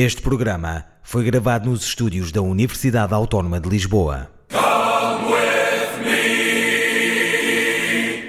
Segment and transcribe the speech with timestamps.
[0.00, 4.30] Este programa foi gravado nos estúdios da Universidade Autónoma de Lisboa.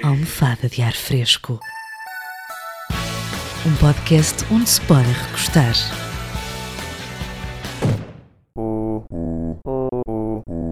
[0.02, 1.60] Almofada de ar fresco.
[3.64, 5.76] Um podcast onde se pode recostar.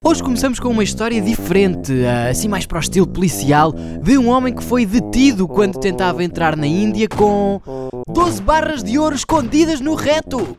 [0.05, 3.73] Hoje começamos com uma história diferente, ah, assim mais para o estilo policial,
[4.03, 7.61] de um homem que foi detido quando tentava entrar na Índia com
[8.09, 10.59] 12 barras de ouro escondidas no reto.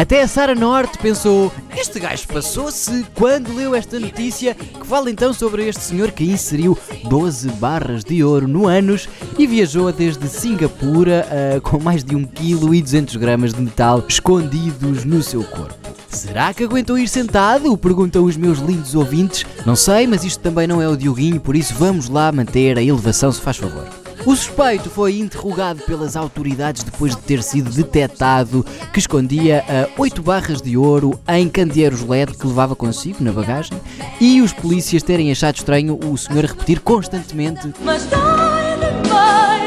[0.00, 5.30] Até a Sara Norte pensou: este gajo passou-se quando leu esta notícia que fala então
[5.30, 11.28] sobre este senhor que inseriu 12 barras de ouro no ânus e viajou desde Singapura
[11.30, 15.76] ah, com mais de 1 kg e 200 gramas de metal escondidos no seu corpo.
[16.08, 17.76] Será que aguentou ir sentado?
[17.76, 19.44] Perguntam os meus lindos ouvintes.
[19.66, 22.82] Não sei, mas isto também não é o Dioguinho, por isso vamos lá manter a
[22.82, 23.99] elevação, se faz favor.
[24.26, 30.22] O suspeito foi interrogado pelas autoridades depois de ter sido detectado que escondia ah, 8
[30.22, 33.80] barras de ouro em candeeiros LED que levava consigo na bagagem
[34.20, 39.59] e os polícias terem achado estranho o senhor repetir constantemente Mas dói.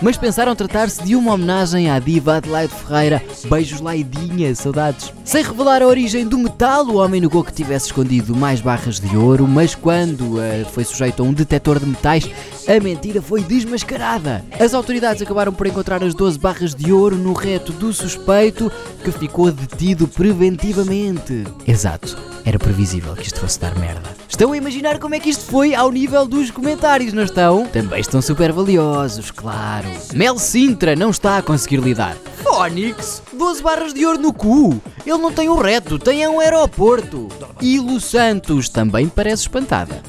[0.00, 3.22] Mas pensaram tratar-se de uma homenagem à diva Adelaide Ferreira.
[3.48, 5.12] Beijos Laidinha, saudades.
[5.24, 9.16] Sem revelar a origem do metal, o homem negou que tivesse escondido mais barras de
[9.16, 12.28] ouro, mas quando eh, foi sujeito a um detector de metais,
[12.66, 14.44] a mentira foi desmascarada.
[14.58, 18.70] As autoridades acabaram por encontrar as 12 barras de ouro no reto do suspeito,
[19.02, 21.44] que ficou detido preventivamente.
[21.66, 22.37] Exato.
[22.48, 24.08] Era previsível que isto fosse dar merda.
[24.26, 27.66] Estão a imaginar como é que isto foi ao nível dos comentários, não estão?
[27.66, 29.86] Também estão super valiosos, claro.
[30.14, 32.16] Mel Sintra não está a conseguir lidar.
[32.42, 34.80] Fónix, 12 barras de ouro no cu.
[35.04, 37.28] Ele não tem um reto, tem um aeroporto.
[37.60, 40.00] E Lu Santos também parece espantada.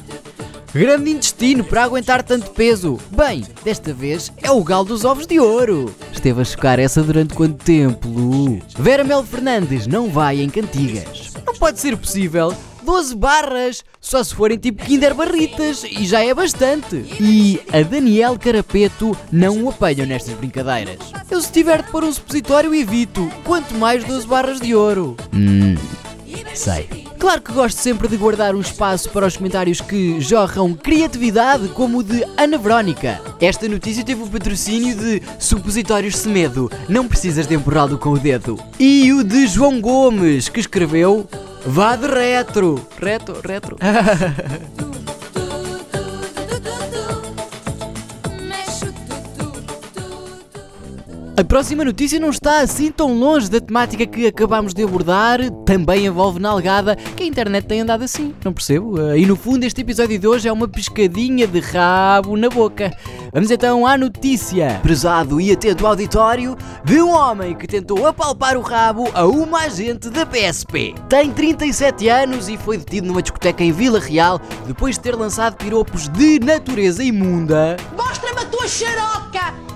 [0.72, 2.98] Grande intestino para aguentar tanto peso.
[3.10, 5.94] Bem, desta vez é o galo dos ovos de ouro.
[6.10, 8.60] Esteve a chocar essa durante quanto tempo, Lu?
[8.78, 11.19] Vera Mel Fernandes não vai em cantigas.
[11.60, 12.56] Pode ser possível.
[12.82, 17.04] 12 barras, só se forem tipo Kinder Barritas, e já é bastante.
[17.20, 20.98] E a Daniel Carapeto não o apanham nestas brincadeiras.
[21.30, 25.18] Eu se tiver de pôr um supositório evito, quanto mais 12 barras de ouro.
[25.34, 25.76] Hum,
[26.54, 26.88] sei.
[27.18, 31.98] Claro que gosto sempre de guardar um espaço para os comentários que jorram criatividade, como
[31.98, 33.20] o de Ana Verónica.
[33.38, 38.58] Esta notícia teve o patrocínio de Supositórios Semedo, não precisas de empurrá-lo com o dedo.
[38.78, 41.28] E o de João Gomes, que escreveu
[41.66, 42.80] Vá de retro.
[42.98, 43.76] Retro, retro.
[51.40, 56.04] A próxima notícia não está assim tão longe da temática que acabámos de abordar, também
[56.04, 59.00] envolve nalgada, que a internet tem andado assim, não percebo.
[59.00, 62.94] Eh, E no fundo este episódio de hoje é uma pescadinha de rabo na boca.
[63.32, 64.78] Vamos então à notícia.
[64.82, 70.10] Prezado e atento auditório de um homem que tentou apalpar o rabo a uma agente
[70.10, 70.94] da PSP.
[71.08, 75.56] Tem 37 anos e foi detido numa discoteca em Vila Real depois de ter lançado
[75.56, 79.70] piropos de natureza imunda Mostra-me a tua xaroca!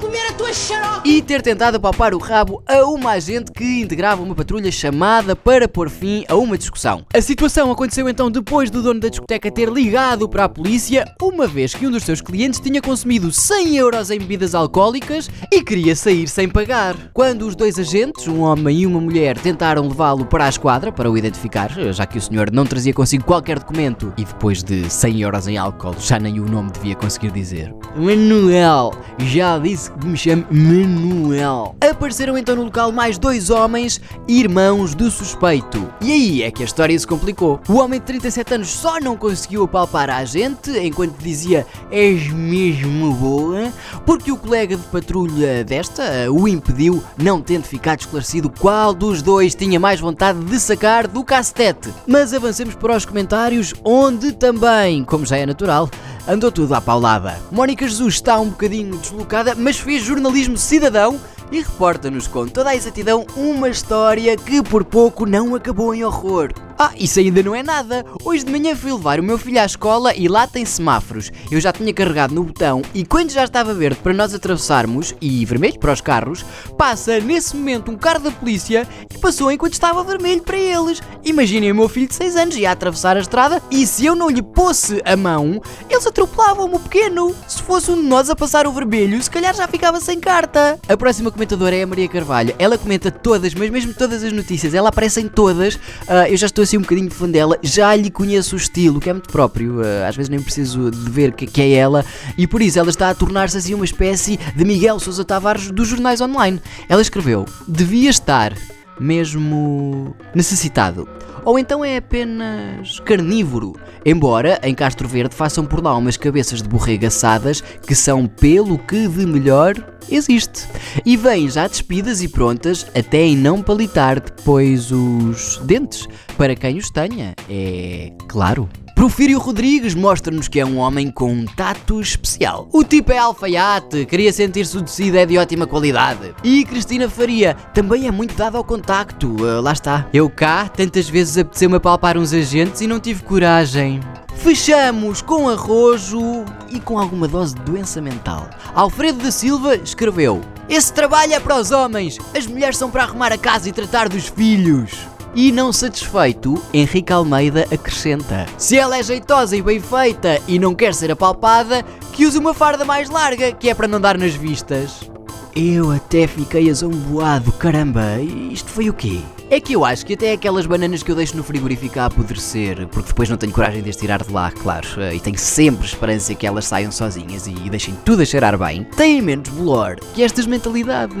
[0.00, 0.88] Comer a tua xaroca!
[1.04, 5.66] e ter tentado apalpar o rabo a uma agente que integrava uma patrulha chamada para
[5.66, 7.04] pôr fim a uma discussão.
[7.14, 11.46] A situação aconteceu então depois do dono da discoteca ter ligado para a polícia, uma
[11.46, 15.96] vez que um dos seus clientes tinha consumido 100 euros em bebidas alcoólicas e queria
[15.96, 16.94] sair sem pagar.
[17.14, 21.10] Quando os dois agentes, um homem e uma mulher, tentaram levá-lo para a esquadra para
[21.10, 25.22] o identificar, já que o senhor não trazia consigo qualquer documento e depois de 100
[25.22, 27.74] euros em álcool já nem o nome devia conseguir dizer.
[27.96, 31.74] Manuel, já disse que me chamo Manuel.
[31.80, 35.92] Apareceram então no local mais dois homens, irmãos do suspeito.
[36.00, 37.60] E aí é que a história se complicou.
[37.68, 43.12] O homem de 37 anos só não conseguiu apalpar a agente enquanto dizia és mesmo
[43.14, 43.72] boa,
[44.04, 49.54] porque o colega de patrulha desta o impediu, não tendo ficado esclarecido qual dos dois
[49.54, 51.90] tinha mais vontade de sacar do castete.
[52.06, 55.88] Mas avancemos para os comentários, onde também, como já é natural,
[56.28, 57.40] andou tudo à paulada.
[57.50, 61.18] Mónica Jesus está um bocadinho deslocada, mas fez jornalismo cidadão
[61.50, 66.52] e reporta-nos com toda a exatidão uma história que por pouco não acabou em horror.
[66.80, 68.06] Ah, isso ainda não é nada.
[68.24, 71.32] Hoje de manhã fui levar o meu filho à escola e lá tem semáforos.
[71.50, 75.44] Eu já tinha carregado no botão e quando já estava verde para nós atravessarmos e
[75.44, 76.44] vermelho para os carros,
[76.76, 81.02] passa nesse momento um carro da polícia e passou enquanto estava vermelho para eles.
[81.24, 84.30] Imaginem o meu filho de 6 anos ia atravessar a estrada e se eu não
[84.30, 85.60] lhe posse a mão,
[85.90, 87.34] eles atropelavam-me o pequeno.
[87.48, 90.78] Se fosse um de nós a passar o vermelho, se calhar já ficava sem carta.
[90.88, 92.54] A próxima comentadora é a Maria Carvalho.
[92.56, 95.76] Ela comenta todas, mas mesmo todas as notícias, ela aparece em todas.
[96.06, 99.08] Ah, eu já estou assim um bocadinho fã dela, já lhe conheço o estilo, que
[99.08, 102.04] é muito próprio, eh, às vezes nem preciso de ver que, que é ela,
[102.36, 105.88] e por isso ela está a tornar-se assim uma espécie de Miguel Sousa Tavares dos
[105.88, 106.60] jornais online.
[106.88, 108.54] Ela escreveu: Devia estar
[109.00, 111.08] mesmo necessitado.
[111.48, 113.74] Ou então é apenas carnívoro.
[114.04, 118.76] Embora em Castro Verde façam por lá umas cabeças de borrego assadas que são pelo
[118.76, 119.72] que de melhor
[120.10, 120.68] existe.
[121.06, 126.06] E vêm já despidas e prontas até em não palitar depois os dentes,
[126.36, 128.68] para quem os tenha, é claro.
[128.98, 132.68] Profírio Rodrigues mostra-nos que é um homem com um tato especial.
[132.72, 136.34] O tipo é alfaiate, queria sentir-se o tecido é de ótima qualidade.
[136.42, 140.08] E Cristina Faria também é muito dada ao contacto, ah, lá está.
[140.12, 144.00] Eu cá, tantas vezes apeteceu-me palpar uns agentes e não tive coragem.
[144.34, 148.50] Fechamos com arrojo e com alguma dose de doença mental.
[148.74, 153.32] Alfredo da Silva escreveu: Esse trabalho é para os homens, as mulheres são para arrumar
[153.32, 155.06] a casa e tratar dos filhos.
[155.34, 160.74] E não satisfeito, Henrique Almeida acrescenta: Se ela é jeitosa e bem feita e não
[160.74, 164.34] quer ser apalpada, que use uma farda mais larga, que é para não dar nas
[164.34, 165.08] vistas.
[165.54, 169.20] Eu até fiquei azomboado, caramba, isto foi o quê?
[169.50, 172.86] É que eu acho que até aquelas bananas que eu deixo no frigorífico a apodrecer,
[172.88, 176.34] porque depois não tenho coragem de as tirar de lá, claro, e tenho sempre esperança
[176.34, 180.46] que elas saiam sozinhas e deixem tudo a cheirar bem, têm menos bolor que estas
[180.46, 181.16] mentalidades.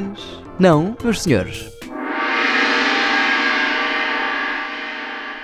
[0.58, 1.77] Não, meus senhores?